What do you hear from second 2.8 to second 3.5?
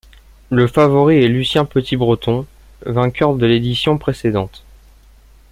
vainqueur de